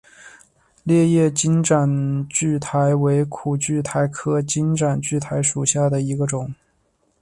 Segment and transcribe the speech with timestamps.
[0.81, 1.87] 裂叶金盏
[2.27, 6.51] 苣苔为苦苣苔科金盏苣苔属下的一个种。